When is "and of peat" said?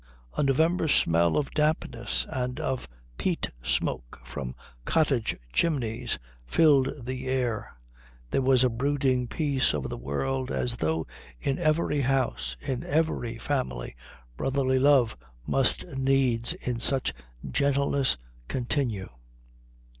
2.27-3.51